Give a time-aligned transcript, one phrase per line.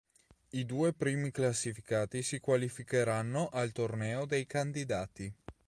[0.49, 5.31] I due primi classificati si qualificheranno al torneo dei candidati.